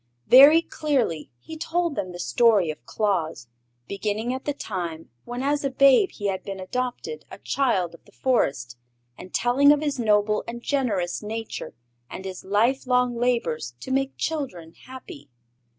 Very 0.29 0.63
clearly 0.63 1.29
he 1.37 1.55
told 1.55 1.93
them 1.93 2.11
the 2.11 2.17
story 2.17 2.71
of 2.71 2.83
Claus, 2.87 3.47
beginning 3.87 4.33
at 4.33 4.45
the 4.45 4.53
time 4.55 5.11
when 5.25 5.43
as 5.43 5.63
a 5.63 5.69
babe 5.69 6.09
he 6.13 6.25
had 6.25 6.41
been 6.41 6.59
adopted 6.59 7.23
a 7.29 7.37
child 7.37 7.93
of 7.93 8.05
the 8.05 8.11
Forest, 8.11 8.79
and 9.15 9.31
telling 9.31 9.71
of 9.71 9.81
his 9.81 9.99
noble 9.99 10.43
and 10.47 10.63
generous 10.63 11.21
nature 11.21 11.75
and 12.09 12.25
his 12.25 12.43
life 12.43 12.87
long 12.87 13.15
labors 13.15 13.75
to 13.81 13.91
make 13.91 14.17
children 14.17 14.73
happy. 14.73 15.29